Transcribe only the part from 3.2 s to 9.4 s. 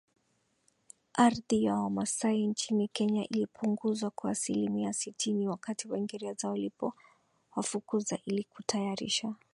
ilipunguzwa kwa asilimia sitini wakati Waingereza walipowafukuza ili kutayarisha